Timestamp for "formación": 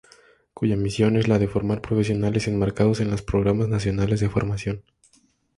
4.31-4.81